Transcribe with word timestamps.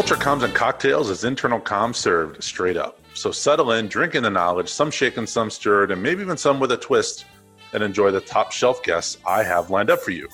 Culture 0.00 0.16
Comms 0.16 0.44
and 0.44 0.54
Cocktails 0.54 1.10
is 1.10 1.24
internal 1.24 1.60
comms 1.60 1.96
served 1.96 2.42
straight 2.42 2.78
up. 2.78 2.98
So 3.12 3.30
settle 3.30 3.72
in, 3.72 3.86
drink 3.86 4.14
in 4.14 4.22
the 4.22 4.30
knowledge, 4.30 4.70
some 4.70 4.90
shaken, 4.90 5.26
some 5.26 5.50
stirred, 5.50 5.90
and 5.90 6.02
maybe 6.02 6.22
even 6.22 6.38
some 6.38 6.58
with 6.58 6.72
a 6.72 6.78
twist, 6.78 7.26
and 7.74 7.82
enjoy 7.82 8.10
the 8.10 8.22
top 8.22 8.50
shelf 8.50 8.82
guests 8.82 9.18
I 9.26 9.42
have 9.42 9.68
lined 9.68 9.90
up 9.90 10.00
for 10.00 10.12
you. 10.12 10.26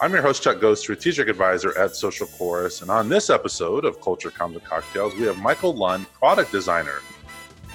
I'm 0.00 0.12
your 0.12 0.22
host, 0.22 0.42
Chuck 0.42 0.56
Gose, 0.56 0.78
strategic 0.78 1.28
advisor 1.28 1.78
at 1.78 1.94
Social 1.94 2.26
Chorus. 2.26 2.82
And 2.82 2.90
on 2.90 3.08
this 3.08 3.30
episode 3.30 3.84
of 3.84 4.00
Culture 4.00 4.32
Comms 4.32 4.54
and 4.54 4.64
Cocktails, 4.64 5.14
we 5.14 5.22
have 5.22 5.38
Michael 5.38 5.72
Lund, 5.72 6.12
product 6.12 6.50
designer 6.50 6.98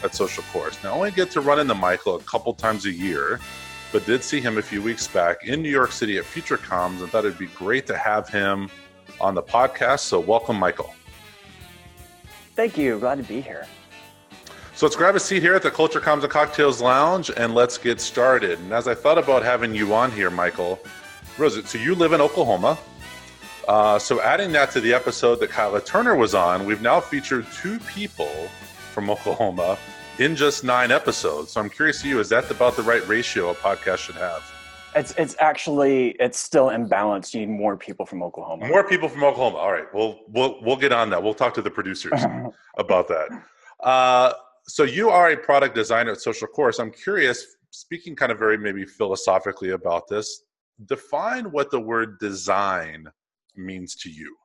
at 0.04 0.14
Social 0.14 0.44
Chorus. 0.52 0.84
Now, 0.84 0.92
I 0.92 0.96
only 0.98 1.12
get 1.12 1.32
to 1.32 1.40
run 1.40 1.62
into 1.62 1.76
Michael 1.76 2.18
a 2.18 2.24
couple 2.24 2.54
times 2.54 2.86
a 2.88 2.92
year, 2.92 3.40
but 3.94 4.06
did 4.06 4.22
see 4.22 4.42
him 4.42 4.58
a 4.58 4.62
few 4.62 4.82
weeks 4.82 5.08
back 5.08 5.46
in 5.46 5.62
New 5.62 5.72
York 5.72 5.94
City 5.94 6.18
at 6.18 6.26
Future 6.26 6.58
Comms 6.58 7.00
and 7.00 7.10
thought 7.10 7.24
it'd 7.24 7.38
be 7.38 7.48
great 7.48 7.88
to 7.88 7.98
have 7.98 8.28
him 8.28 8.70
on 9.22 9.34
the 9.34 9.44
podcast. 9.44 10.00
So, 10.00 10.20
welcome, 10.20 10.58
Michael. 10.58 10.94
Thank 12.62 12.78
you. 12.78 13.00
Glad 13.00 13.18
to 13.18 13.24
be 13.24 13.42
here. 13.42 13.66
So 14.76 14.86
let's 14.86 14.96
grab 14.96 15.16
a 15.16 15.20
seat 15.20 15.42
here 15.42 15.56
at 15.56 15.64
the 15.64 15.72
Culture 15.72 16.00
Comms 16.00 16.22
and 16.22 16.32
Cocktails 16.32 16.80
Lounge 16.80 17.32
and 17.36 17.56
let's 17.56 17.80
get 17.80 18.00
started. 18.00 18.60
And 18.60 18.72
as 18.72 18.88
I 18.88 18.94
thought 18.94 19.18
about 19.18 19.42
having 19.42 19.74
you 19.74 19.96
on 19.96 20.12
here, 20.12 20.30
Michael, 20.30 20.80
Rosa, 21.40 21.66
so 21.66 21.80
you 21.80 21.96
live 21.96 22.14
in 22.14 22.22
Oklahoma. 22.22 22.78
Uh, 23.68 23.98
so 23.98 24.22
adding 24.22 24.52
that 24.52 24.70
to 24.74 24.80
the 24.80 24.94
episode 24.94 25.38
that 25.38 25.50
Kyla 25.50 25.82
Turner 25.82 26.14
was 26.16 26.36
on, 26.36 26.68
we've 26.68 26.84
now 26.84 27.00
featured 27.00 27.48
two 27.52 27.80
people 27.80 28.30
from 28.94 29.10
Oklahoma 29.10 29.80
in 30.20 30.36
just 30.36 30.64
nine 30.64 30.92
episodes. 30.92 31.54
So 31.54 31.62
I'm 31.62 31.70
curious 31.72 32.04
to 32.04 32.10
you, 32.10 32.20
is 32.20 32.30
that 32.30 32.52
about 32.52 32.76
the 32.76 32.84
right 32.84 33.06
ratio 33.08 33.50
a 33.50 33.56
podcast 33.56 33.98
should 33.98 34.18
have? 34.18 34.44
It's 34.96 35.14
it's 35.18 35.36
actually 35.40 36.10
it's 36.20 36.40
still 36.40 36.68
imbalanced. 36.68 37.34
You 37.34 37.42
need 37.42 37.50
more 37.50 37.78
people 37.78 38.06
from 38.06 38.22
Oklahoma. 38.22 38.68
More 38.68 38.88
people 38.88 39.08
from 39.08 39.24
Oklahoma. 39.24 39.58
All 39.58 39.72
right. 39.72 39.86
Well, 39.94 40.20
we'll 40.28 40.62
we'll 40.62 40.76
get 40.76 40.92
on 40.92 41.10
that. 41.12 41.22
We'll 41.22 41.34
talk 41.34 41.54
to 41.56 41.62
the 41.62 41.72
producers 41.72 42.22
about 42.78 43.08
that. 43.08 43.30
Uh, 43.80 44.34
so 44.68 44.84
you 44.84 45.10
are 45.10 45.32
a 45.32 45.38
product 45.38 45.76
designer 45.76 46.12
at 46.12 46.22
Social 46.22 46.48
Chorus. 46.48 46.80
I'm 46.80 46.92
curious, 46.92 47.46
speaking 47.72 48.16
kind 48.16 48.32
of 48.32 48.38
very 48.38 48.58
maybe 48.58 48.86
philosophically 48.86 49.72
about 49.72 50.08
this 50.08 50.44
define 50.86 51.52
what 51.52 51.72
the 51.72 51.80
word 51.80 52.20
design 52.20 53.08
means 53.56 53.96
to 53.96 54.10
you. 54.10 54.36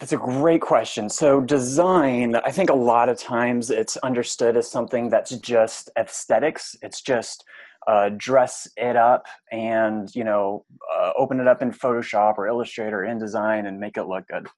That's 0.00 0.12
a 0.12 0.16
great 0.16 0.60
question. 0.60 1.08
So, 1.08 1.40
design, 1.40 2.34
I 2.34 2.50
think 2.50 2.68
a 2.68 2.74
lot 2.74 3.08
of 3.08 3.16
times 3.16 3.70
it's 3.70 3.96
understood 3.98 4.56
as 4.56 4.68
something 4.68 5.08
that's 5.08 5.30
just 5.36 5.88
aesthetics. 5.96 6.74
It's 6.82 7.00
just 7.00 7.44
uh, 7.86 8.10
dress 8.16 8.66
it 8.76 8.96
up 8.96 9.26
and, 9.52 10.12
you 10.14 10.24
know, 10.24 10.64
uh, 10.92 11.12
open 11.16 11.38
it 11.38 11.46
up 11.46 11.62
in 11.62 11.70
Photoshop 11.70 12.38
or 12.38 12.48
Illustrator 12.48 13.04
or 13.04 13.06
InDesign 13.06 13.68
and 13.68 13.78
make 13.78 13.96
it 13.96 14.04
look 14.04 14.26
good. 14.26 14.48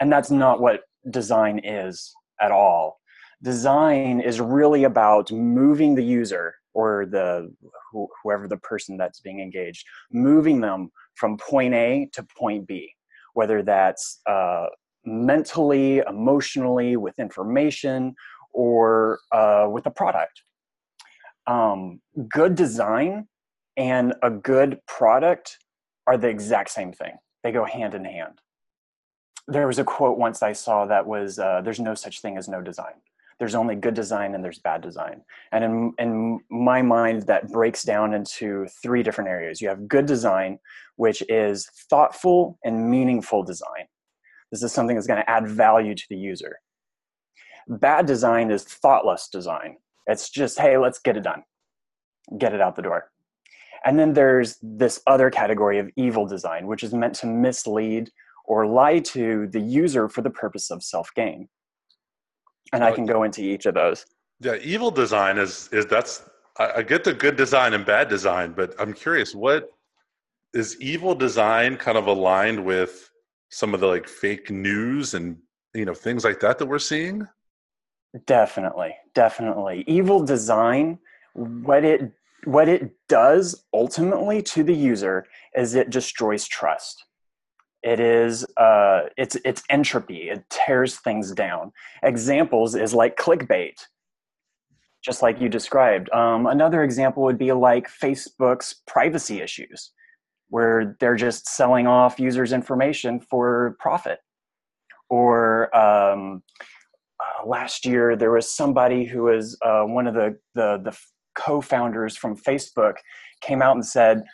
And 0.00 0.10
that's 0.10 0.30
not 0.30 0.60
what 0.60 0.84
design 1.10 1.60
is 1.62 2.14
at 2.40 2.50
all. 2.50 3.00
Design 3.42 4.20
is 4.20 4.40
really 4.40 4.84
about 4.84 5.30
moving 5.30 5.94
the 5.94 6.04
user 6.04 6.54
or 6.72 7.06
the 7.06 7.52
whoever 8.22 8.48
the 8.48 8.56
person 8.56 8.96
that's 8.96 9.20
being 9.20 9.40
engaged, 9.40 9.84
moving 10.12 10.60
them 10.60 10.90
from 11.14 11.36
point 11.36 11.74
A 11.74 12.08
to 12.12 12.26
point 12.38 12.66
B, 12.66 12.94
whether 13.38 13.62
that's 13.62 14.20
uh, 14.26 14.66
mentally, 15.04 16.02
emotionally, 16.08 16.96
with 16.96 17.16
information, 17.20 18.16
or 18.52 19.20
uh, 19.30 19.68
with 19.70 19.86
a 19.86 19.92
product. 19.92 20.42
Um, 21.46 22.00
good 22.28 22.56
design 22.56 23.28
and 23.76 24.12
a 24.24 24.30
good 24.30 24.80
product 24.88 25.56
are 26.08 26.18
the 26.18 26.26
exact 26.26 26.70
same 26.70 26.92
thing. 26.92 27.14
They 27.44 27.52
go 27.52 27.64
hand 27.64 27.94
in 27.94 28.04
hand. 28.04 28.40
There 29.46 29.68
was 29.68 29.78
a 29.78 29.84
quote 29.84 30.18
once 30.18 30.42
I 30.42 30.52
saw 30.52 30.86
that 30.86 31.06
was, 31.06 31.38
uh, 31.38 31.60
"There's 31.62 31.84
no 31.90 31.94
such 31.94 32.20
thing 32.20 32.36
as 32.36 32.48
no 32.48 32.60
design." 32.60 32.96
There's 33.38 33.54
only 33.54 33.76
good 33.76 33.94
design 33.94 34.34
and 34.34 34.44
there's 34.44 34.58
bad 34.58 34.80
design. 34.80 35.22
And 35.52 35.64
in, 35.64 35.92
in 35.98 36.40
my 36.50 36.82
mind, 36.82 37.22
that 37.22 37.48
breaks 37.50 37.84
down 37.84 38.12
into 38.12 38.66
three 38.82 39.02
different 39.02 39.30
areas. 39.30 39.60
You 39.60 39.68
have 39.68 39.88
good 39.88 40.06
design, 40.06 40.58
which 40.96 41.22
is 41.28 41.68
thoughtful 41.88 42.58
and 42.64 42.90
meaningful 42.90 43.44
design. 43.44 43.86
This 44.50 44.62
is 44.62 44.72
something 44.72 44.96
that's 44.96 45.06
going 45.06 45.22
to 45.22 45.30
add 45.30 45.46
value 45.46 45.94
to 45.94 46.04
the 46.10 46.16
user. 46.16 46.58
Bad 47.68 48.06
design 48.06 48.50
is 48.50 48.64
thoughtless 48.64 49.28
design. 49.28 49.76
It's 50.06 50.30
just, 50.30 50.58
hey, 50.58 50.78
let's 50.78 50.98
get 50.98 51.16
it 51.16 51.22
done, 51.22 51.42
get 52.38 52.54
it 52.54 52.60
out 52.60 52.74
the 52.74 52.82
door. 52.82 53.10
And 53.84 53.98
then 53.98 54.14
there's 54.14 54.58
this 54.62 55.00
other 55.06 55.30
category 55.30 55.78
of 55.78 55.90
evil 55.94 56.26
design, 56.26 56.66
which 56.66 56.82
is 56.82 56.92
meant 56.92 57.14
to 57.16 57.26
mislead 57.26 58.10
or 58.44 58.66
lie 58.66 58.98
to 59.00 59.46
the 59.48 59.60
user 59.60 60.08
for 60.08 60.22
the 60.22 60.30
purpose 60.30 60.70
of 60.70 60.82
self 60.82 61.10
gain 61.14 61.48
and 62.72 62.84
I 62.84 62.92
can 62.92 63.06
go 63.06 63.22
into 63.22 63.42
each 63.42 63.66
of 63.66 63.74
those. 63.74 64.06
Yeah, 64.40 64.56
evil 64.62 64.90
design 64.90 65.38
is 65.38 65.68
is 65.72 65.86
that's 65.86 66.22
I, 66.58 66.72
I 66.76 66.82
get 66.82 67.04
the 67.04 67.12
good 67.12 67.36
design 67.36 67.74
and 67.74 67.84
bad 67.84 68.08
design, 68.08 68.52
but 68.52 68.74
I'm 68.78 68.92
curious 68.92 69.34
what 69.34 69.70
is 70.54 70.80
evil 70.80 71.14
design 71.14 71.76
kind 71.76 71.98
of 71.98 72.06
aligned 72.06 72.64
with 72.64 73.10
some 73.50 73.74
of 73.74 73.80
the 73.80 73.86
like 73.86 74.08
fake 74.08 74.50
news 74.50 75.14
and 75.14 75.36
you 75.74 75.84
know 75.84 75.94
things 75.94 76.24
like 76.24 76.40
that 76.40 76.58
that 76.58 76.66
we're 76.66 76.78
seeing? 76.78 77.26
Definitely, 78.26 78.94
definitely. 79.14 79.84
Evil 79.86 80.24
design, 80.24 80.98
what 81.34 81.84
it 81.84 82.12
what 82.44 82.68
it 82.68 82.92
does 83.08 83.64
ultimately 83.74 84.42
to 84.42 84.62
the 84.62 84.74
user 84.74 85.26
is 85.54 85.74
it 85.74 85.90
destroys 85.90 86.46
trust 86.46 87.04
it 87.82 88.00
is 88.00 88.44
uh, 88.56 89.02
it's 89.16 89.36
it's 89.44 89.62
entropy. 89.70 90.30
It 90.30 90.44
tears 90.50 90.96
things 90.96 91.32
down. 91.32 91.72
Examples 92.02 92.74
is 92.74 92.94
like 92.94 93.16
clickbait 93.16 93.74
just 95.04 95.22
like 95.22 95.40
you 95.40 95.48
described. 95.48 96.10
Um, 96.12 96.46
another 96.46 96.82
example 96.82 97.22
would 97.22 97.38
be 97.38 97.52
like 97.52 97.88
facebook's 97.88 98.82
privacy 98.86 99.40
issues 99.40 99.92
where 100.48 100.96
they're 100.98 101.16
just 101.16 101.48
selling 101.48 101.86
off 101.86 102.18
users 102.18 102.52
information 102.52 103.20
for 103.20 103.76
profit. 103.78 104.18
Or 105.10 105.74
um, 105.76 106.42
uh, 107.20 107.46
last 107.46 107.86
year 107.86 108.16
there 108.16 108.32
was 108.32 108.52
somebody 108.52 109.04
who 109.04 109.24
was 109.24 109.58
uh, 109.62 109.82
one 109.82 110.06
of 110.06 110.14
the, 110.14 110.36
the 110.54 110.80
the 110.82 110.96
co-founders 111.34 112.16
from 112.16 112.36
facebook 112.36 112.94
came 113.40 113.62
out 113.62 113.76
and 113.76 113.86
said 113.86 114.24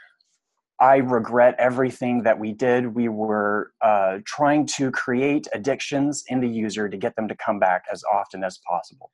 I 0.84 0.96
regret 0.96 1.54
everything 1.58 2.24
that 2.24 2.38
we 2.38 2.52
did. 2.52 2.94
We 2.94 3.08
were 3.08 3.72
uh, 3.80 4.18
trying 4.26 4.66
to 4.76 4.90
create 4.90 5.48
addictions 5.54 6.24
in 6.28 6.40
the 6.40 6.48
user 6.48 6.90
to 6.90 6.96
get 6.98 7.16
them 7.16 7.26
to 7.28 7.34
come 7.36 7.58
back 7.58 7.84
as 7.90 8.04
often 8.12 8.44
as 8.44 8.60
possible. 8.68 9.10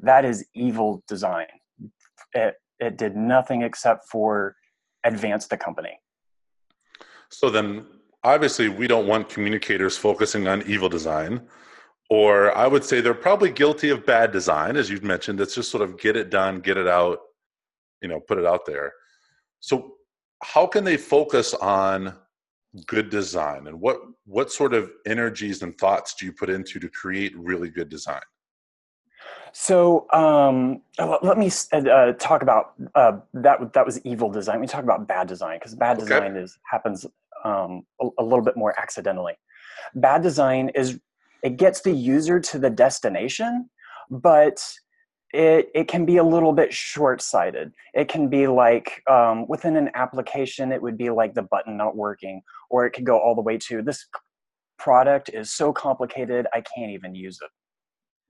That 0.00 0.26
is 0.26 0.44
evil 0.54 1.02
design. 1.08 1.46
It, 2.34 2.56
it 2.78 2.98
did 2.98 3.16
nothing 3.16 3.62
except 3.62 4.10
for 4.10 4.54
advance 5.02 5.46
the 5.46 5.56
company. 5.56 5.98
So 7.30 7.48
then, 7.48 7.86
obviously, 8.22 8.68
we 8.68 8.86
don't 8.86 9.06
want 9.06 9.30
communicators 9.30 9.96
focusing 9.96 10.46
on 10.46 10.62
evil 10.66 10.90
design. 10.90 11.40
Or 12.10 12.54
I 12.54 12.66
would 12.66 12.84
say 12.84 13.00
they're 13.00 13.14
probably 13.14 13.50
guilty 13.50 13.88
of 13.88 14.04
bad 14.04 14.30
design, 14.30 14.76
as 14.76 14.90
you've 14.90 15.04
mentioned. 15.04 15.40
It's 15.40 15.54
just 15.54 15.70
sort 15.70 15.82
of 15.82 15.98
get 15.98 16.16
it 16.16 16.28
done, 16.28 16.60
get 16.60 16.76
it 16.76 16.86
out, 16.86 17.20
you 18.02 18.08
know, 18.08 18.20
put 18.20 18.36
it 18.36 18.44
out 18.44 18.66
there. 18.66 18.92
So 19.60 19.94
how 20.42 20.66
can 20.66 20.84
they 20.84 20.96
focus 20.96 21.54
on 21.54 22.14
good 22.86 23.10
design 23.10 23.66
and 23.66 23.80
what 23.80 24.00
what 24.26 24.52
sort 24.52 24.72
of 24.72 24.92
energies 25.06 25.62
and 25.62 25.76
thoughts 25.78 26.14
do 26.14 26.24
you 26.24 26.32
put 26.32 26.48
into 26.48 26.78
to 26.78 26.88
create 26.88 27.36
really 27.36 27.68
good 27.68 27.88
design 27.88 28.20
so 29.52 30.06
um, 30.12 30.82
let 31.22 31.36
me 31.38 31.50
uh, 31.72 31.78
uh, 31.78 32.12
talk 32.14 32.42
about 32.42 32.74
uh, 32.94 33.18
that. 33.34 33.72
That 33.72 33.84
was 33.84 34.00
evil 34.04 34.30
design. 34.30 34.60
We 34.60 34.66
talk 34.66 34.84
about 34.84 35.08
bad 35.08 35.26
design 35.26 35.58
because 35.58 35.74
bad 35.74 35.96
okay. 35.96 36.04
design 36.04 36.36
is 36.36 36.58
happens 36.70 37.06
um, 37.44 37.84
a, 38.00 38.08
a, 38.18 38.22
little 38.22 38.44
bit 38.44 38.56
more 38.56 38.78
accidentally. 38.78 39.34
Bad 39.94 40.22
design 40.22 40.70
is 40.74 41.00
it 41.42 41.56
gets 41.56 41.80
the 41.80 41.90
user 41.90 42.38
to 42.38 42.58
the 42.58 42.70
destination, 42.70 43.68
but 44.10 44.62
it, 45.32 45.70
it 45.74 45.88
can 45.88 46.04
be 46.04 46.16
a 46.16 46.24
little 46.24 46.52
bit 46.52 46.72
short-sighted. 46.72 47.72
It 47.94 48.08
can 48.08 48.28
be 48.28 48.46
like 48.46 49.02
um, 49.08 49.46
within 49.48 49.76
an 49.76 49.90
application, 49.94 50.72
it 50.72 50.82
would 50.82 50.98
be 50.98 51.10
like 51.10 51.34
the 51.34 51.42
button 51.42 51.76
not 51.76 51.96
working, 51.96 52.42
or 52.68 52.86
it 52.86 52.90
could 52.90 53.04
go 53.04 53.18
all 53.18 53.34
the 53.34 53.42
way 53.42 53.58
to 53.58 53.82
this 53.82 54.06
product 54.78 55.28
is 55.32 55.52
so 55.52 55.72
complicated, 55.72 56.46
I 56.52 56.62
can't 56.62 56.90
even 56.90 57.14
use 57.14 57.38
it. 57.42 57.50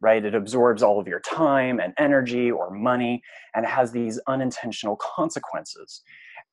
Right? 0.02 0.24
It 0.24 0.34
absorbs 0.34 0.82
all 0.82 0.98
of 0.98 1.06
your 1.06 1.20
time 1.20 1.78
and 1.78 1.92
energy 1.98 2.50
or 2.50 2.70
money 2.70 3.22
and 3.54 3.66
has 3.66 3.92
these 3.92 4.18
unintentional 4.26 4.96
consequences. 4.96 6.02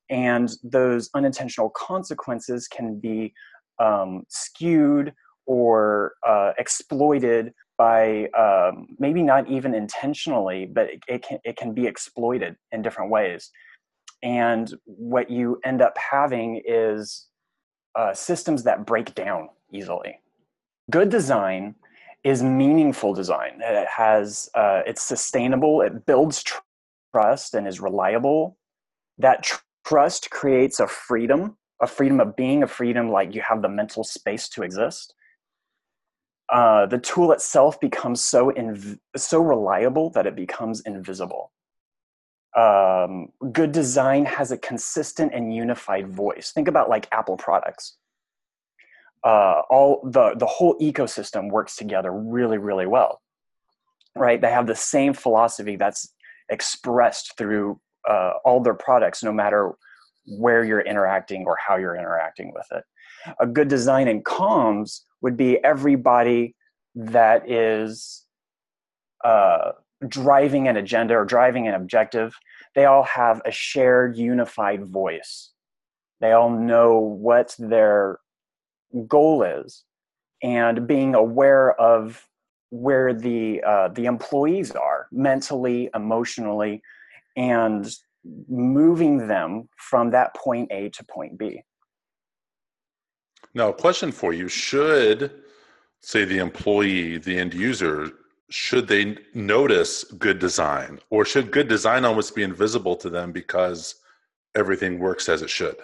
And 0.09 0.49
those 0.63 1.09
unintentional 1.13 1.69
consequences 1.69 2.67
can 2.67 2.99
be 2.99 3.33
um, 3.79 4.23
skewed 4.27 5.13
or 5.45 6.13
uh, 6.27 6.51
exploited 6.57 7.53
by 7.77 8.27
um, 8.37 8.87
maybe 8.99 9.21
not 9.21 9.47
even 9.47 9.73
intentionally, 9.73 10.65
but 10.65 10.87
it, 10.89 10.99
it, 11.07 11.23
can, 11.23 11.39
it 11.43 11.57
can 11.57 11.73
be 11.73 11.85
exploited 11.85 12.55
in 12.71 12.81
different 12.81 13.11
ways. 13.11 13.51
And 14.23 14.73
what 14.85 15.29
you 15.29 15.59
end 15.63 15.81
up 15.81 15.95
having 15.97 16.61
is 16.65 17.27
uh, 17.95 18.13
systems 18.13 18.63
that 18.63 18.85
break 18.85 19.13
down 19.15 19.49
easily. 19.71 20.19
Good 20.89 21.09
design 21.09 21.75
is 22.23 22.41
meaningful 22.41 23.13
design. 23.13 23.59
It 23.61 23.87
has 23.87 24.49
uh, 24.55 24.81
it's 24.85 25.01
sustainable. 25.01 25.81
It 25.81 26.05
builds 26.05 26.43
tr- 26.43 26.59
trust 27.13 27.53
and 27.53 27.67
is 27.67 27.79
reliable. 27.79 28.57
That 29.17 29.43
tr- 29.43 29.61
trust 29.85 30.29
creates 30.31 30.79
a 30.79 30.87
freedom, 30.87 31.57
a 31.81 31.87
freedom 31.87 32.19
of 32.19 32.35
being, 32.35 32.63
a 32.63 32.67
freedom 32.67 33.11
like 33.11 33.35
you 33.35 33.41
have 33.41 33.61
the 33.61 33.69
mental 33.69 34.03
space 34.03 34.49
to 34.49 34.63
exist. 34.63 35.13
Uh, 36.49 36.85
the 36.85 36.97
tool 36.97 37.31
itself 37.33 37.79
becomes 37.79 38.21
so 38.23 38.51
inv- 38.51 38.97
so 39.15 39.41
reliable 39.41 40.09
that 40.11 40.25
it 40.25 40.35
becomes 40.35 40.81
invisible. 40.81 41.51
Um, 42.55 43.27
good 43.51 43.71
design 43.71 44.25
has 44.25 44.51
a 44.51 44.57
consistent 44.57 45.33
and 45.33 45.53
unified 45.53 46.07
voice. 46.07 46.51
Think 46.53 46.67
about 46.67 46.89
like 46.89 47.07
Apple 47.11 47.37
products. 47.37 47.97
Uh, 49.23 49.61
all 49.69 50.01
the 50.09 50.35
the 50.35 50.45
whole 50.45 50.77
ecosystem 50.79 51.51
works 51.51 51.75
together 51.75 52.13
really 52.13 52.57
really 52.57 52.87
well, 52.87 53.21
right? 54.15 54.39
They 54.39 54.51
have 54.51 54.67
the 54.67 54.75
same 54.75 55.13
philosophy 55.13 55.75
that's 55.75 56.13
expressed 56.49 57.37
through 57.37 57.79
uh, 58.07 58.33
all 58.45 58.61
their 58.61 58.73
products, 58.73 59.21
no 59.21 59.33
matter 59.33 59.73
where 60.25 60.63
you're 60.63 60.81
interacting 60.81 61.45
or 61.45 61.57
how 61.65 61.75
you're 61.75 61.95
interacting 61.95 62.53
with 62.53 62.67
it. 62.71 62.83
A 63.39 63.47
good 63.47 63.67
design 63.67 64.07
in 64.07 64.23
comms 64.23 65.01
would 65.21 65.37
be 65.37 65.63
everybody 65.63 66.55
that 66.95 67.49
is 67.49 68.25
uh, 69.23 69.71
driving 70.07 70.67
an 70.67 70.77
agenda 70.77 71.15
or 71.15 71.25
driving 71.25 71.67
an 71.67 71.73
objective. 71.73 72.35
They 72.75 72.85
all 72.85 73.03
have 73.03 73.41
a 73.45 73.51
shared, 73.51 74.17
unified 74.17 74.85
voice. 74.85 75.51
They 76.19 76.31
all 76.31 76.49
know 76.49 76.99
what 76.99 77.55
their 77.59 78.19
goal 79.07 79.43
is, 79.43 79.83
and 80.41 80.87
being 80.87 81.15
aware 81.15 81.79
of 81.79 82.27
where 82.69 83.13
the 83.13 83.61
uh, 83.63 83.89
the 83.89 84.05
employees 84.05 84.71
are 84.71 85.07
mentally, 85.11 85.89
emotionally, 85.95 86.81
and 87.35 87.89
moving 88.49 89.27
them 89.27 89.69
from 89.77 90.11
that 90.11 90.35
point 90.35 90.71
A 90.71 90.89
to 90.89 91.03
point 91.05 91.37
B. 91.37 91.63
Now, 93.57 93.69
a 93.69 93.73
question 93.73 94.11
for 94.11 94.33
you: 94.33 94.47
Should 94.47 95.31
say 96.01 96.25
the 96.25 96.37
employee, 96.37 97.17
the 97.17 97.39
end 97.39 97.55
user, 97.55 98.11
should 98.49 98.87
they 98.87 99.17
notice 99.33 100.03
good 100.03 100.37
design, 100.37 100.99
or 101.09 101.25
should 101.25 101.49
good 101.49 101.67
design 101.67 102.05
almost 102.05 102.35
be 102.35 102.43
invisible 102.43 102.95
to 102.97 103.09
them 103.09 103.31
because 103.31 103.95
everything 104.53 104.99
works 104.99 105.27
as 105.27 105.41
it 105.41 105.49
should? 105.49 105.75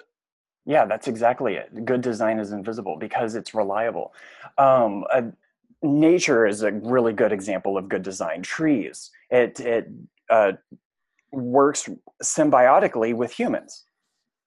Yeah, 0.68 0.86
that's 0.86 1.08
exactly 1.08 1.56
it. 1.56 1.84
Good 1.84 2.02
design 2.02 2.38
is 2.38 2.52
invisible 2.52 2.96
because 2.96 3.34
it's 3.34 3.56
reliable. 3.56 4.14
Um, 4.60 5.04
nature 5.82 6.46
is 6.46 6.62
a 6.62 6.74
really 6.74 7.12
good 7.12 7.32
example 7.32 7.76
of 7.76 7.90
good 7.90 8.04
design. 8.04 8.44
Trees, 8.44 9.10
it 9.32 9.60
it 9.60 9.90
uh, 10.30 10.52
works 11.32 11.90
symbiotically 12.22 13.16
with 13.16 13.32
humans 13.32 13.86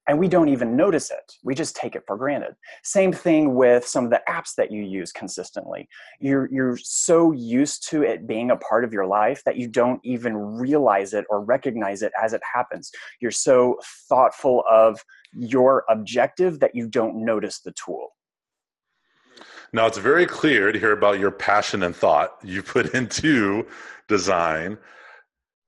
and 0.08 0.18
we 0.18 0.28
don't 0.28 0.48
even 0.48 0.76
notice 0.76 1.10
it. 1.10 1.34
We 1.42 1.54
just 1.54 1.74
take 1.74 1.96
it 1.96 2.04
for 2.06 2.16
granted. 2.16 2.54
Same 2.84 3.12
thing 3.12 3.54
with 3.54 3.86
some 3.86 4.04
of 4.04 4.10
the 4.10 4.22
apps 4.28 4.54
that 4.56 4.70
you 4.70 4.82
use 4.82 5.10
consistently. 5.12 5.88
You're 6.20 6.48
you're 6.52 6.76
so 6.76 7.32
used 7.32 7.88
to 7.90 8.02
it 8.02 8.26
being 8.26 8.50
a 8.50 8.56
part 8.56 8.84
of 8.84 8.92
your 8.92 9.06
life 9.06 9.42
that 9.44 9.56
you 9.56 9.66
don't 9.66 10.00
even 10.04 10.36
realize 10.36 11.12
it 11.12 11.24
or 11.28 11.40
recognize 11.42 12.02
it 12.02 12.12
as 12.22 12.32
it 12.32 12.42
happens. 12.54 12.90
You're 13.20 13.30
so 13.32 13.78
thoughtful 14.08 14.62
of 14.70 15.02
your 15.32 15.84
objective 15.90 16.60
that 16.60 16.74
you 16.74 16.88
don't 16.88 17.24
notice 17.24 17.60
the 17.60 17.72
tool. 17.72 18.10
Now 19.72 19.86
it's 19.86 19.98
very 19.98 20.26
clear 20.26 20.70
to 20.70 20.78
hear 20.78 20.92
about 20.92 21.18
your 21.18 21.32
passion 21.32 21.82
and 21.82 21.94
thought 21.94 22.36
you 22.44 22.62
put 22.62 22.86
into 22.94 23.66
design. 24.06 24.78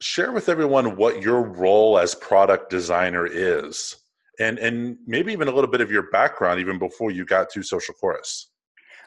Share 0.00 0.30
with 0.30 0.48
everyone 0.48 0.94
what 0.94 1.20
your 1.20 1.42
role 1.42 1.98
as 1.98 2.14
product 2.14 2.70
designer 2.70 3.26
is 3.26 3.96
and 4.38 4.58
and 4.58 4.96
maybe 5.06 5.32
even 5.32 5.48
a 5.48 5.50
little 5.50 5.70
bit 5.70 5.80
of 5.80 5.90
your 5.90 6.10
background 6.10 6.60
even 6.60 6.78
before 6.78 7.10
you 7.10 7.24
got 7.24 7.50
to 7.50 7.62
social 7.62 7.94
chorus. 7.94 8.50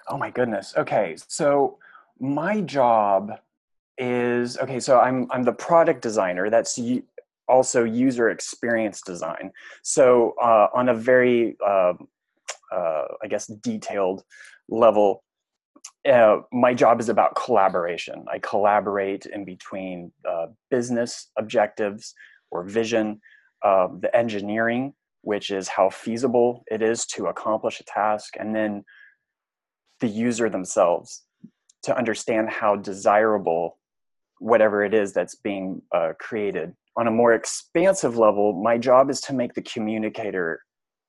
Oh 0.07 0.17
my 0.17 0.29
goodness. 0.29 0.73
Okay 0.77 1.15
so 1.27 1.77
my 2.19 2.61
job 2.61 3.31
is 3.97 4.57
okay 4.57 4.79
so 4.79 4.99
i'm 4.99 5.27
i'm 5.31 5.43
the 5.43 5.53
product 5.53 6.01
designer. 6.01 6.49
That's 6.49 6.79
also 7.47 7.83
user 7.83 8.29
experience 8.29 9.01
design. 9.01 9.51
So 9.83 10.35
uh, 10.41 10.67
on 10.73 10.89
a 10.89 10.93
very 10.93 11.57
uh, 11.65 11.93
uh, 12.71 13.03
i 13.23 13.27
guess 13.27 13.47
detailed 13.47 14.23
level 14.69 15.23
uh, 16.09 16.37
my 16.51 16.73
job 16.73 16.99
is 16.99 17.09
about 17.09 17.35
collaboration. 17.35 18.25
I 18.31 18.39
collaborate 18.39 19.25
in 19.27 19.45
between 19.45 20.11
uh, 20.27 20.47
business 20.69 21.29
objectives 21.37 22.13
or 22.49 22.63
vision, 22.63 23.21
uh, 23.63 23.87
the 23.99 24.15
engineering, 24.15 24.93
which 25.21 25.51
is 25.51 25.67
how 25.67 25.89
feasible 25.89 26.63
it 26.67 26.81
is 26.81 27.05
to 27.05 27.27
accomplish 27.27 27.79
a 27.79 27.83
task, 27.83 28.33
and 28.39 28.55
then 28.55 28.83
the 29.99 30.07
user 30.07 30.49
themselves 30.49 31.23
to 31.83 31.97
understand 31.97 32.49
how 32.49 32.75
desirable 32.75 33.77
whatever 34.39 34.83
it 34.83 34.93
is 34.93 35.13
that's 35.13 35.35
being 35.35 35.81
uh, 35.93 36.13
created. 36.19 36.73
On 36.97 37.07
a 37.07 37.11
more 37.11 37.33
expansive 37.33 38.17
level, 38.17 38.61
my 38.61 38.77
job 38.77 39.09
is 39.09 39.21
to 39.21 39.33
make 39.33 39.53
the 39.53 39.61
communicator 39.61 40.61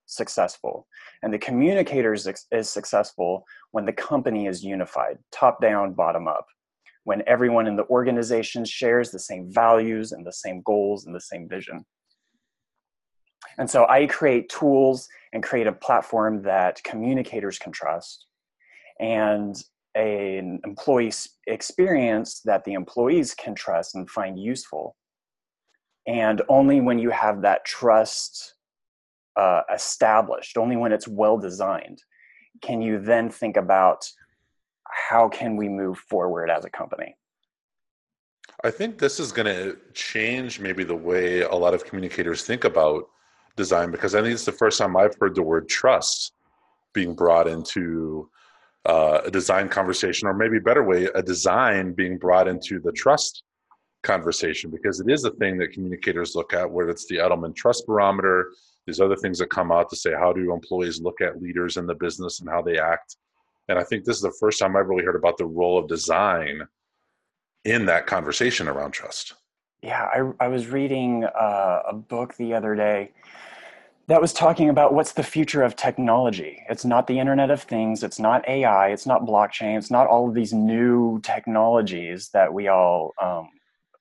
successful. 0.06 0.86
And 1.22 1.32
the 1.32 1.38
communicator 1.38 2.12
is, 2.12 2.28
is 2.50 2.68
successful 2.68 3.44
when 3.70 3.86
the 3.86 3.92
company 3.92 4.46
is 4.46 4.62
unified, 4.62 5.18
top 5.30 5.60
down, 5.60 5.94
bottom 5.94 6.28
up, 6.28 6.46
when 7.04 7.22
everyone 7.26 7.66
in 7.66 7.76
the 7.76 7.86
organization 7.86 8.64
shares 8.64 9.10
the 9.10 9.18
same 9.18 9.50
values 9.50 10.12
and 10.12 10.26
the 10.26 10.32
same 10.32 10.62
goals 10.64 11.06
and 11.06 11.14
the 11.14 11.20
same 11.20 11.48
vision. 11.48 11.84
And 13.58 13.68
so 13.68 13.86
I 13.88 14.06
create 14.06 14.48
tools 14.48 15.08
and 15.32 15.42
create 15.42 15.66
a 15.66 15.72
platform 15.72 16.42
that 16.42 16.82
communicators 16.84 17.58
can 17.58 17.72
trust 17.72 18.26
and 19.00 19.56
an 19.94 20.60
employee 20.64 21.12
experience 21.46 22.40
that 22.44 22.64
the 22.64 22.72
employees 22.72 23.34
can 23.34 23.54
trust 23.54 23.94
and 23.94 24.08
find 24.08 24.38
useful. 24.38 24.96
And 26.06 26.42
only 26.48 26.80
when 26.80 26.98
you 26.98 27.10
have 27.10 27.42
that 27.42 27.64
trust 27.64 28.54
uh, 29.36 29.62
established, 29.72 30.56
only 30.56 30.76
when 30.76 30.92
it's 30.92 31.06
well 31.06 31.38
designed, 31.38 32.02
can 32.62 32.80
you 32.80 32.98
then 32.98 33.30
think 33.30 33.56
about 33.56 34.04
how 34.92 35.28
can 35.28 35.56
we 35.56 35.68
move 35.68 35.98
forward 35.98 36.50
as 36.50 36.64
a 36.64 36.70
company. 36.70 37.16
I 38.64 38.70
think 38.70 38.98
this 38.98 39.18
is 39.18 39.32
going 39.32 39.46
to 39.46 39.76
change 39.94 40.60
maybe 40.60 40.84
the 40.84 40.94
way 40.94 41.40
a 41.40 41.54
lot 41.54 41.74
of 41.74 41.84
communicators 41.84 42.44
think 42.44 42.64
about 42.64 43.08
design 43.56 43.90
because 43.90 44.14
I 44.14 44.22
think 44.22 44.34
it's 44.34 44.44
the 44.44 44.52
first 44.52 44.78
time 44.78 44.96
I've 44.96 45.16
heard 45.20 45.34
the 45.34 45.42
word 45.42 45.68
trust 45.68 46.32
being 46.92 47.14
brought 47.14 47.48
into 47.48 48.28
uh, 48.84 49.20
a 49.24 49.30
design 49.30 49.68
conversation, 49.68 50.28
or 50.28 50.34
maybe 50.34 50.58
better 50.58 50.82
way, 50.82 51.04
a 51.14 51.22
design 51.22 51.92
being 51.92 52.18
brought 52.18 52.48
into 52.48 52.80
the 52.80 52.92
trust 52.92 53.44
conversation 54.02 54.70
because 54.70 55.00
it 55.00 55.08
is 55.08 55.24
a 55.24 55.30
thing 55.32 55.56
that 55.58 55.72
communicators 55.72 56.34
look 56.34 56.52
at, 56.52 56.70
where 56.70 56.88
it's 56.88 57.06
the 57.06 57.16
Edelman 57.16 57.54
Trust 57.54 57.86
Barometer, 57.86 58.50
these 58.86 59.00
other 59.00 59.16
things 59.16 59.38
that 59.38 59.50
come 59.50 59.70
out 59.70 59.88
to 59.90 59.96
say 59.96 60.12
how 60.12 60.32
do 60.32 60.52
employees 60.52 61.00
look 61.00 61.20
at 61.20 61.40
leaders 61.40 61.76
in 61.76 61.86
the 61.86 61.94
business 61.94 62.40
and 62.40 62.48
how 62.48 62.60
they 62.60 62.78
act? 62.78 63.16
And 63.68 63.78
i 63.78 63.84
think 63.84 64.04
this 64.04 64.16
is 64.16 64.22
the 64.22 64.36
first 64.38 64.58
time 64.58 64.76
i've 64.76 64.88
really 64.88 65.04
heard 65.04 65.16
about 65.16 65.38
the 65.38 65.46
role 65.46 65.78
of 65.78 65.88
design 65.88 66.62
in 67.64 67.86
that 67.86 68.06
conversation 68.06 68.68
around 68.68 68.90
trust 68.90 69.34
yeah 69.82 70.08
i, 70.12 70.44
I 70.44 70.48
was 70.48 70.68
reading 70.68 71.24
uh, 71.24 71.82
a 71.88 71.94
book 71.94 72.36
the 72.36 72.54
other 72.54 72.74
day 72.74 73.12
that 74.08 74.20
was 74.20 74.32
talking 74.32 74.68
about 74.68 74.92
what's 74.92 75.12
the 75.12 75.22
future 75.22 75.62
of 75.62 75.76
technology. 75.76 76.60
It's 76.68 76.84
not 76.84 77.06
the 77.06 77.20
Internet 77.20 77.52
of 77.52 77.62
Things, 77.62 78.02
it's 78.02 78.18
not 78.18 78.46
AI, 78.48 78.88
it's 78.88 79.06
not 79.06 79.22
blockchain, 79.22 79.78
it's 79.78 79.92
not 79.92 80.08
all 80.08 80.28
of 80.28 80.34
these 80.34 80.52
new 80.52 81.20
technologies 81.22 82.28
that 82.34 82.52
we 82.52 82.66
all 82.66 83.12
um, 83.22 83.48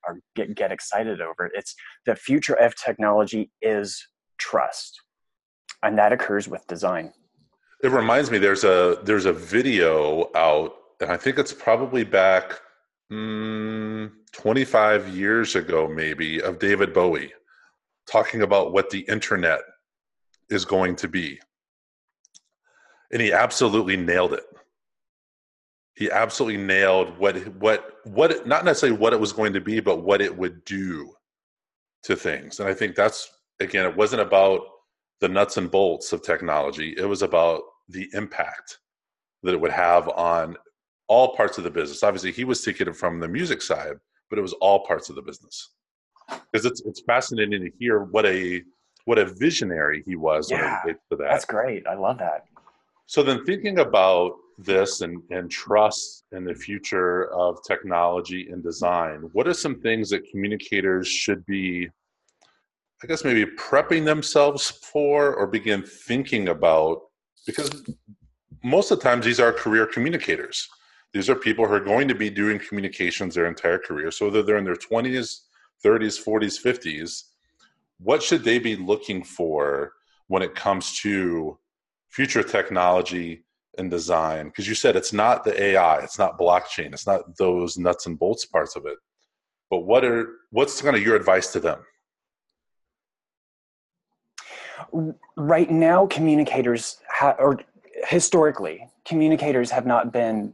are 0.08 0.20
get, 0.36 0.56
get 0.56 0.72
excited 0.72 1.22
over. 1.22 1.52
It's 1.54 1.76
the 2.08 2.16
future 2.16 2.56
of 2.56 2.76
technology 2.76 3.52
is 3.62 4.06
trust 4.40 5.00
and 5.84 5.98
that 5.98 6.12
occurs 6.12 6.48
with 6.48 6.66
design 6.68 7.14
it 7.84 7.92
reminds 7.92 8.32
me 8.32 8.38
there's 8.38 8.64
a 8.64 9.00
there's 9.04 9.26
a 9.26 9.34
video 9.34 10.30
out 10.36 10.74
and 11.00 11.12
i 11.12 11.18
think 11.18 11.38
it's 11.38 11.54
probably 11.54 12.04
back 12.04 12.60
mm, 13.12 13.71
25 14.34 15.10
years 15.10 15.56
ago 15.56 15.88
maybe 15.88 16.42
of 16.42 16.60
david 16.60 16.94
bowie 16.94 17.32
talking 18.08 18.42
about 18.42 18.74
what 18.74 18.90
the 18.90 19.02
internet 19.02 19.62
is 20.50 20.66
going 20.66 20.96
to 20.98 21.08
be. 21.08 21.40
And 23.12 23.22
he 23.22 23.34
absolutely 23.34 23.98
nailed 23.98 24.34
it. 24.34 24.44
He 25.96 26.12
absolutely 26.12 26.62
nailed 26.62 27.18
what 27.18 27.36
what 27.56 27.98
what 28.06 28.48
not 28.48 28.66
necessarily 28.66 28.98
what 28.98 29.14
it 29.14 29.20
was 29.20 29.34
going 29.34 29.54
to 29.54 29.62
be 29.62 29.80
but 29.80 30.04
what 30.04 30.22
it 30.22 30.36
would 30.36 30.64
do 30.66 31.14
to 32.04 32.16
things. 32.16 32.60
And 32.60 32.68
i 32.68 32.74
think 32.74 32.96
that's 32.96 33.30
again, 33.60 33.86
it 33.86 33.96
wasn't 33.96 34.22
about 34.22 34.62
the 35.20 35.28
nuts 35.28 35.58
and 35.58 35.70
bolts 35.70 36.14
of 36.14 36.24
technology. 36.24 36.96
It 36.98 37.06
was 37.06 37.22
about 37.22 37.62
the 37.90 38.10
impact 38.14 38.80
that 39.44 39.54
it 39.54 39.62
would 39.62 39.72
have 39.72 40.08
on 40.10 40.56
all 41.12 41.36
parts 41.36 41.58
of 41.58 41.66
the 41.66 41.70
business. 41.70 42.04
Obviously, 42.04 42.32
he 42.32 42.46
was 42.46 42.64
ticketed 42.64 42.96
from 42.96 43.20
the 43.20 43.28
music 43.28 43.62
side, 43.62 43.98
but 44.30 44.40
it 44.40 44.42
was 44.42 44.54
all 44.54 44.86
parts 44.86 45.10
of 45.10 45.16
the 45.18 45.22
business. 45.22 45.72
Because 46.30 46.66
it's 46.66 46.82
it's 46.86 47.02
fascinating 47.02 47.62
to 47.66 47.72
hear 47.80 48.06
what 48.06 48.26
a 48.26 48.64
what 49.04 49.18
a 49.18 49.26
visionary 49.26 50.04
he 50.08 50.16
was 50.16 50.50
yeah, 50.50 50.82
to 50.86 50.96
that. 51.10 51.18
That's 51.20 51.44
great. 51.44 51.86
I 51.86 51.96
love 51.96 52.18
that. 52.20 52.46
So 53.08 53.24
then 53.24 53.44
thinking 53.44 53.80
about 53.80 54.36
this 54.58 55.02
and, 55.02 55.22
and 55.32 55.52
trust 55.52 56.24
in 56.32 56.46
the 56.46 56.56
future 56.56 57.30
of 57.34 57.60
technology 57.68 58.48
and 58.50 58.64
design, 58.64 59.30
what 59.34 59.50
are 59.50 59.54
some 59.54 59.82
things 59.82 60.12
that 60.12 60.22
communicators 60.32 61.10
should 61.10 61.46
be, 61.46 61.90
I 63.04 63.08
guess 63.08 63.26
maybe 63.26 63.46
prepping 63.58 64.06
themselves 64.06 64.72
for 64.72 65.36
or 65.36 65.46
begin 65.46 65.84
thinking 65.84 66.48
about? 66.48 67.02
Because 67.46 67.84
most 68.64 68.92
of 68.92 69.00
the 69.00 69.04
times 69.04 69.26
these 69.26 69.42
are 69.42 69.52
career 69.52 69.86
communicators. 69.86 70.70
These 71.14 71.30
are 71.30 71.36
people 71.36 71.68
who 71.68 71.74
are 71.74 71.80
going 71.80 72.08
to 72.08 72.16
be 72.16 72.30
doing 72.30 72.58
communications 72.60 73.36
their 73.36 73.48
entire 73.48 73.78
career. 73.78 74.12
So 74.12 74.26
whether 74.26 74.44
they're 74.44 74.58
in 74.58 74.64
their 74.64 74.76
20s, 74.76 75.42
30s, 75.84 76.24
40s, 76.24 76.62
50s, 76.64 77.24
what 78.00 78.24
should 78.24 78.44
they 78.44 78.60
be 78.60 78.76
looking 78.76 79.24
for 79.24 79.94
when 80.28 80.42
it 80.42 80.56
comes 80.56 80.98
to 81.00 81.58
future 82.10 82.44
technology 82.44 83.44
and 83.78 83.92
design? 83.92 84.48
Because 84.48 84.68
you 84.68 84.76
said 84.76 84.96
it's 84.96 85.14
not 85.14 85.44
the 85.44 85.62
AI, 85.62 86.00
it's 86.00 86.18
not 86.18 86.40
blockchain, 86.40 86.94
it's 86.94 87.06
not 87.06 87.38
those 87.38 87.78
nuts 87.78 88.06
and 88.06 88.18
bolts 88.18 88.46
parts 88.46 88.76
of 88.76 88.86
it. 88.86 88.98
But 89.70 89.80
what 89.80 90.04
are 90.04 90.40
what's 90.52 90.82
kind 90.82 90.96
of 90.96 91.02
your 91.02 91.16
advice 91.16 91.52
to 91.54 91.60
them? 91.60 91.80
Right 95.38 95.70
now, 95.70 96.08
communicators 96.08 96.98
ha- 97.10 97.36
or 97.40 97.60
historically, 98.08 98.90
communicators 99.06 99.72
have 99.72 99.86
not 99.86 100.12
been 100.12 100.54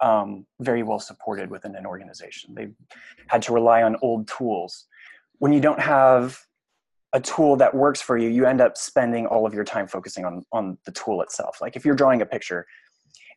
um, 0.00 0.46
very 0.60 0.82
well 0.82 1.00
supported 1.00 1.50
within 1.50 1.74
an 1.74 1.86
organization. 1.86 2.54
They've 2.54 2.74
had 3.28 3.42
to 3.42 3.52
rely 3.52 3.82
on 3.82 3.96
old 4.02 4.28
tools. 4.28 4.86
When 5.38 5.52
you 5.52 5.60
don't 5.60 5.80
have 5.80 6.38
a 7.12 7.20
tool 7.20 7.56
that 7.56 7.74
works 7.74 8.00
for 8.00 8.18
you, 8.18 8.28
you 8.28 8.46
end 8.46 8.60
up 8.60 8.76
spending 8.76 9.26
all 9.26 9.46
of 9.46 9.54
your 9.54 9.64
time 9.64 9.88
focusing 9.88 10.24
on, 10.24 10.44
on 10.52 10.78
the 10.84 10.92
tool 10.92 11.22
itself. 11.22 11.58
Like 11.60 11.74
if 11.76 11.84
you're 11.84 11.94
drawing 11.94 12.22
a 12.22 12.26
picture 12.26 12.66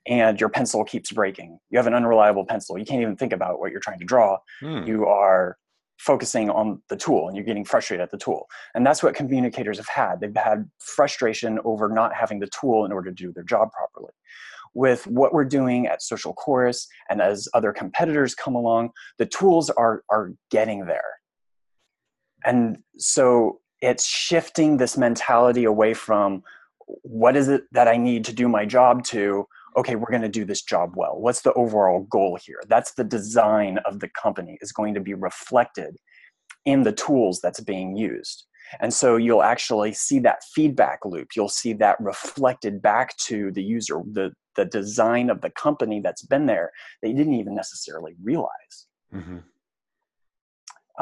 and 0.08 0.40
your 0.40 0.50
pencil 0.50 0.84
keeps 0.84 1.12
breaking, 1.12 1.60
you 1.70 1.78
have 1.78 1.88
an 1.88 1.94
unreliable 1.94 2.46
pencil, 2.46 2.78
you 2.78 2.86
can't 2.86 3.02
even 3.02 3.16
think 3.16 3.34
about 3.34 3.60
what 3.60 3.72
you're 3.72 3.80
trying 3.80 4.00
to 4.00 4.06
draw. 4.06 4.38
Hmm. 4.60 4.84
You 4.86 5.06
are 5.06 5.58
focusing 6.02 6.50
on 6.50 6.82
the 6.90 6.98
tool 6.98 7.28
and 7.28 7.38
you're 7.38 7.46
getting 7.46 7.64
frustrated 7.64 8.02
at 8.02 8.10
the 8.10 8.18
tool. 8.18 8.48
And 8.74 8.86
that's 8.86 9.04
what 9.04 9.14
communicators 9.14 9.78
have 9.78 9.88
had. 9.88 10.20
They've 10.20 10.36
had 10.36 10.68
frustration 10.80 11.60
over 11.64 11.88
not 11.90 12.14
having 12.14 12.40
the 12.40 12.48
tool 12.48 12.86
in 12.86 12.92
order 12.92 13.12
to 13.12 13.16
do 13.16 13.32
their 13.32 13.44
job 13.44 13.70
properly. 13.72 14.12
With 14.74 15.06
what 15.08 15.34
we're 15.34 15.46
doing 15.46 15.88
at 15.88 16.02
Social 16.02 16.34
Chorus 16.34 16.88
and 17.10 17.22
as 17.22 17.48
other 17.54 17.74
competitors 17.74 18.34
come 18.34 18.56
along, 18.56 18.92
the 19.18 19.26
tools 19.26 19.70
are, 19.70 20.04
are 20.10 20.32
getting 20.50 20.86
there. 20.86 21.04
And 22.46 22.78
so 22.98 23.60
it's 23.82 24.06
shifting 24.06 24.78
this 24.78 24.98
mentality 24.98 25.66
away 25.66 25.94
from 25.94 26.44
what 27.04 27.36
is 27.36 27.48
it 27.48 27.64
that 27.72 27.88
I 27.88 27.98
need 27.98 28.26
to 28.26 28.34
do 28.34 28.48
my 28.48 28.66
job 28.66 29.04
to 29.06 29.46
okay 29.78 29.96
we're 29.96 30.10
going 30.10 30.22
to 30.22 30.30
do 30.30 30.46
this 30.46 30.62
job 30.62 30.94
well. 30.96 31.18
What's 31.20 31.42
the 31.42 31.54
overall 31.54 32.02
goal 32.10 32.38
here? 32.44 32.62
That's 32.68 32.94
the 32.94 33.04
design 33.04 33.80
of 33.86 34.00
the 34.00 34.10
company 34.10 34.58
is 34.62 34.72
going 34.72 34.94
to 34.96 35.00
be 35.00 35.14
reflected 35.14 35.96
in 36.66 36.84
the 36.84 36.92
tools 36.92 37.40
that's 37.42 37.62
being 37.62 37.96
used 37.96 38.46
and 38.80 38.94
so 38.94 39.18
you'll 39.18 39.44
actually 39.44 39.94
see 39.94 40.20
that 40.20 40.44
feedback 40.54 41.06
loop 41.06 41.30
you'll 41.36 41.50
see 41.50 41.74
that 41.74 42.00
reflected 42.00 42.82
back 42.82 43.16
to 43.18 43.52
the 43.52 43.64
user 43.64 44.02
the 44.12 44.32
the 44.56 44.66
design 44.66 45.30
of 45.30 45.42
the 45.42 45.50
company 45.52 46.00
that's 46.02 46.24
been 46.24 46.46
there 46.46 46.72
that 47.02 47.10
you 47.10 47.16
didn't 47.16 47.36
even 47.36 47.56
necessarily 47.56 48.16
realize 48.22 48.88
mm-hmm. 49.14 49.38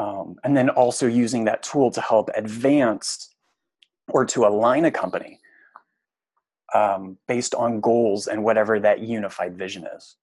um, 0.02 0.36
and 0.44 0.56
then 0.56 0.68
also 0.70 1.06
using 1.06 1.44
that 1.44 1.62
tool 1.62 1.90
to 1.90 2.00
help 2.00 2.30
advance 2.36 3.34
or 4.08 4.24
to 4.24 4.46
align 4.46 4.84
a 4.84 4.90
company 4.90 5.40
um, 6.74 7.18
based 7.26 7.54
on 7.54 7.80
goals 7.80 8.26
and 8.26 8.42
whatever 8.42 8.78
that 8.80 9.00
unified 9.00 9.56
vision 9.56 9.86
is. 9.96 10.16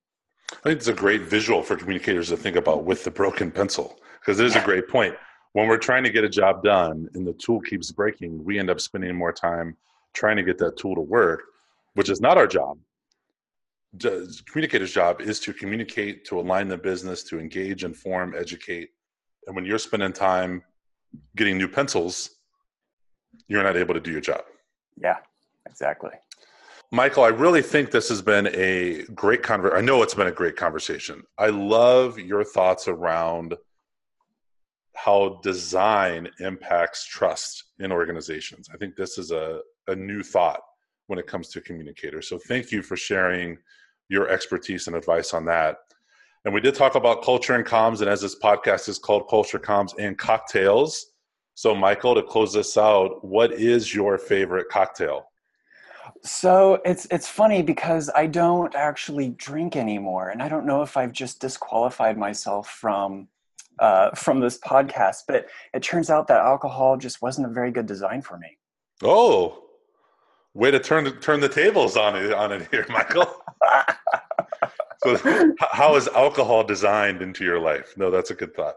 I 0.52 0.56
think 0.64 0.78
it's 0.78 0.88
a 0.88 0.94
great 0.94 1.24
visual 1.24 1.62
for 1.62 1.76
communicators 1.76 2.30
to 2.30 2.38
think 2.38 2.56
about 2.56 2.86
with 2.86 3.04
the 3.04 3.12
broken 3.12 3.52
pencil 3.52 4.00
because 4.20 4.40
it 4.40 4.46
is 4.46 4.56
yeah. 4.56 4.62
a 4.62 4.66
great 4.66 4.88
point. 4.88 5.16
When 5.58 5.68
we're 5.68 5.80
trying 5.80 6.04
to 6.04 6.12
get 6.12 6.24
a 6.24 6.30
job 6.30 6.62
done 6.62 7.10
and 7.16 7.26
the 7.26 7.34
tool 7.34 7.62
keeps 7.62 7.92
breaking, 7.92 8.44
we 8.44 8.60
end 8.60 8.70
up 8.70 8.80
spending 8.80 9.16
more 9.16 9.34
time 9.34 9.76
trying 10.14 10.38
to 10.38 10.44
get 10.44 10.60
that 10.60 10.78
tool 10.78 10.94
to 10.94 11.02
work, 11.02 11.46
which 11.96 12.12
is 12.12 12.22
not 12.22 12.38
our 12.38 12.46
job. 12.46 12.78
The 13.94 14.40
communicator's 14.46 14.94
job 14.94 15.20
is 15.20 15.40
to 15.40 15.54
communicate, 15.54 16.26
to 16.26 16.40
align 16.40 16.68
the 16.68 16.78
business, 16.78 17.24
to 17.24 17.40
engage, 17.40 17.84
inform, 17.84 18.36
educate. 18.38 18.90
And 19.48 19.56
when 19.56 19.66
you're 19.66 19.80
spending 19.80 20.14
time 20.14 20.62
getting 21.36 21.58
new 21.58 21.68
pencils, 21.68 22.36
you're 23.48 23.64
not 23.64 23.78
able 23.78 23.96
to 23.96 24.00
do 24.00 24.12
your 24.12 24.22
job. 24.22 24.44
Yeah, 25.02 25.18
exactly. 25.68 26.12
Michael, 26.92 27.24
I 27.24 27.30
really 27.30 27.64
think 27.64 27.90
this 27.90 28.10
has 28.10 28.22
been 28.22 28.46
a 28.54 29.06
great 29.16 29.42
conversation. 29.42 29.80
I 29.80 29.82
know 29.82 30.04
it's 30.04 30.14
been 30.14 30.28
a 30.28 30.32
great 30.32 30.56
conversation. 30.56 31.24
I 31.40 31.48
love 31.48 32.20
your 32.20 32.44
thoughts 32.44 32.88
around 32.88 33.56
how 34.98 35.40
design 35.44 36.28
impacts 36.40 37.06
trust 37.06 37.66
in 37.80 37.92
organizations. 37.92 38.68
I 38.74 38.78
think 38.78 38.96
this 38.96 39.20
is 39.20 39.30
a, 39.30 39.60
a 39.88 39.96
new 39.96 40.24
thought 40.24 40.62
when 41.06 41.20
it 41.20 41.28
comes 41.28 41.50
to 41.50 41.62
communicators. 41.62 42.28
So 42.28 42.40
thank 42.40 42.72
you 42.72 42.82
for 42.82 42.98
sharing 42.98 43.60
your 44.10 44.28
expertise 44.30 44.88
and 44.88 44.96
advice 44.96 45.36
on 45.36 45.46
that. 45.46 45.78
And 46.46 46.54
we 46.54 46.62
did 46.62 46.74
talk 46.74 46.96
about 46.96 47.24
culture 47.24 47.54
and 47.54 47.66
comms, 47.66 48.02
and 48.02 48.10
as 48.10 48.22
this 48.22 48.40
podcast 48.40 48.90
is 48.90 48.98
called 48.98 49.30
Culture, 49.30 49.60
Comms, 49.60 49.94
and 50.00 50.18
Cocktails. 50.18 51.12
So, 51.54 51.76
Michael, 51.76 52.16
to 52.16 52.24
close 52.24 52.54
this 52.54 52.76
out, 52.76 53.24
what 53.24 53.52
is 53.52 53.94
your 53.94 54.18
favorite 54.18 54.68
cocktail? 54.70 55.28
So 56.24 56.82
it's 56.86 57.06
it's 57.12 57.28
funny 57.28 57.62
because 57.62 58.10
I 58.16 58.28
don't 58.28 58.74
actually 58.76 59.30
drink 59.30 59.76
anymore, 59.76 60.30
and 60.30 60.42
I 60.42 60.50
don't 60.50 60.66
know 60.66 60.82
if 60.82 60.98
I've 60.98 61.12
just 61.12 61.40
disqualified 61.40 62.18
myself 62.18 62.70
from 62.70 63.28
uh, 63.80 64.12
from 64.12 64.40
this 64.40 64.58
podcast. 64.60 65.24
But 65.28 65.48
it 65.74 65.84
turns 65.84 66.10
out 66.10 66.28
that 66.28 66.40
alcohol 66.40 66.98
just 66.98 67.22
wasn't 67.22 67.48
a 67.48 67.54
very 67.54 67.72
good 67.72 67.86
design 67.86 68.22
for 68.22 68.38
me. 68.38 68.58
Oh, 69.04 69.64
way 70.54 70.72
to 70.72 70.80
turn 70.80 71.06
turn 71.20 71.40
the 71.40 71.50
tables 71.50 71.98
on 71.98 72.16
it 72.16 72.34
on 72.34 72.52
it 72.52 72.68
here, 72.72 72.86
Michael. 72.90 73.42
so, 75.04 75.54
how 75.72 75.96
is 75.96 76.08
alcohol 76.10 76.64
designed 76.64 77.22
into 77.22 77.44
your 77.44 77.60
life? 77.60 77.94
No, 77.98 78.10
that's 78.12 78.32
a 78.32 78.36
good 78.36 78.56
thought. 78.56 78.76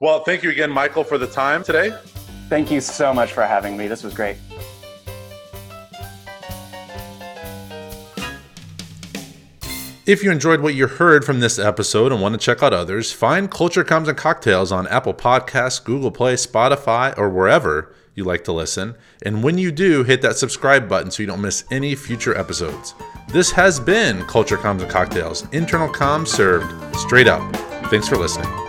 Well, 0.00 0.22
thank 0.22 0.42
you 0.42 0.50
again, 0.50 0.70
Michael, 0.70 1.02
for 1.02 1.18
the 1.18 1.26
time 1.26 1.64
today. 1.64 1.92
Thank 2.48 2.70
you 2.70 2.80
so 2.80 3.12
much 3.12 3.32
for 3.32 3.42
having 3.42 3.76
me. 3.76 3.88
This 3.88 4.02
was 4.02 4.14
great. 4.14 4.36
If 10.08 10.24
you 10.24 10.30
enjoyed 10.30 10.62
what 10.62 10.74
you 10.74 10.86
heard 10.86 11.22
from 11.22 11.40
this 11.40 11.58
episode 11.58 12.12
and 12.12 12.22
want 12.22 12.32
to 12.32 12.38
check 12.38 12.62
out 12.62 12.72
others, 12.72 13.12
find 13.12 13.50
Culture 13.50 13.84
Comms 13.84 14.08
and 14.08 14.16
Cocktails 14.16 14.72
on 14.72 14.86
Apple 14.86 15.12
Podcasts, 15.12 15.84
Google 15.84 16.10
Play, 16.10 16.32
Spotify, 16.32 17.12
or 17.18 17.28
wherever 17.28 17.94
you 18.14 18.24
like 18.24 18.42
to 18.44 18.52
listen. 18.52 18.94
And 19.22 19.44
when 19.44 19.58
you 19.58 19.70
do, 19.70 20.04
hit 20.04 20.22
that 20.22 20.38
subscribe 20.38 20.88
button 20.88 21.10
so 21.10 21.22
you 21.22 21.26
don't 21.26 21.42
miss 21.42 21.64
any 21.70 21.94
future 21.94 22.34
episodes. 22.34 22.94
This 23.28 23.50
has 23.50 23.78
been 23.78 24.24
Culture 24.24 24.56
Comms 24.56 24.80
and 24.80 24.90
Cocktails, 24.90 25.46
internal 25.52 25.92
comms 25.92 26.28
served 26.28 26.96
straight 26.96 27.28
up. 27.28 27.54
Thanks 27.90 28.08
for 28.08 28.16
listening. 28.16 28.67